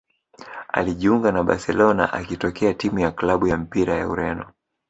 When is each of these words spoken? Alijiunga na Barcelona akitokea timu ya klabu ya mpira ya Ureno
Alijiunga 0.73 1.31
na 1.31 1.43
Barcelona 1.43 2.13
akitokea 2.13 2.73
timu 2.73 2.99
ya 2.99 3.11
klabu 3.11 3.47
ya 3.47 3.57
mpira 3.57 3.93
ya 3.95 4.09
Ureno 4.09 4.51